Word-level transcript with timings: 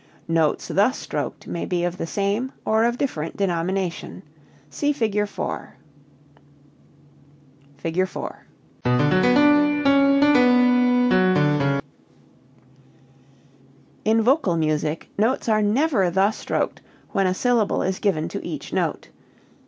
Notes 0.27 0.67
thus 0.69 0.97
stroked 0.97 1.45
may 1.45 1.63
be 1.63 1.83
of 1.83 1.97
the 1.99 2.07
same 2.07 2.51
or 2.65 2.85
of 2.85 2.97
different 2.97 3.37
denomination. 3.37 4.23
See 4.71 4.93
Fig. 4.93 5.13
4. 5.27 5.75
[Illustration: 7.75 7.75
Fig. 7.77 8.07
4.] 8.07 8.43
In 14.03 14.23
vocal 14.23 14.57
music 14.57 15.07
notes 15.19 15.47
are 15.47 15.61
never 15.61 16.09
thus 16.09 16.35
stroked 16.35 16.81
when 17.11 17.27
a 17.27 17.35
syllable 17.35 17.83
is 17.83 17.99
given 17.99 18.27
to 18.29 18.43
each 18.43 18.73
note. 18.73 19.09